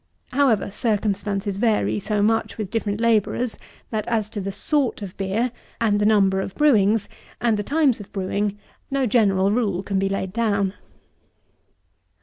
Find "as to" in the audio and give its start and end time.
4.07-4.41